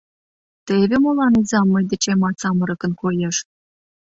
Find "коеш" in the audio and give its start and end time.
3.01-3.37